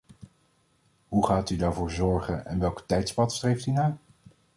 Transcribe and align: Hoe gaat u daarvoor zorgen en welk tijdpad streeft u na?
Hoe 1.07 1.25
gaat 1.25 1.49
u 1.49 1.55
daarvoor 1.55 1.91
zorgen 1.91 2.45
en 2.45 2.59
welk 2.59 2.83
tijdpad 2.87 3.33
streeft 3.33 3.65
u 3.65 3.71
na? 3.71 3.97